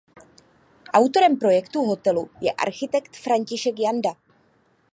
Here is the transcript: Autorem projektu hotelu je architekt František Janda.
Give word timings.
Autorem 0.99 1.35
projektu 1.43 1.83
hotelu 1.89 2.23
je 2.45 2.53
architekt 2.65 3.15
František 3.27 3.79
Janda. 3.85 4.15